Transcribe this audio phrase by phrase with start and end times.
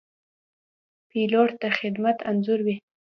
[1.09, 2.75] پیلوټ د خدمت انځور وي.